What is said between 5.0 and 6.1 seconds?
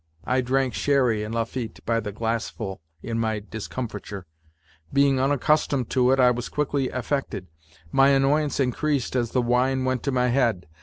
unaccustomed to